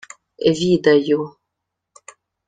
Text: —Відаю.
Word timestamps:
—Відаю. 0.61 1.21